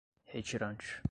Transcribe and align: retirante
retirante 0.33 0.99